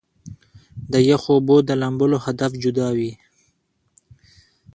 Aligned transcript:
د 0.91 0.93
يخو 1.09 1.29
اوبو 1.37 1.57
د 1.67 1.69
لامبلو 1.81 2.17
هدف 2.25 2.51
جدا 2.63 2.87
وي- 2.97 3.11